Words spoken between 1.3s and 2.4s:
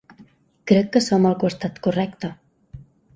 al costat correcte.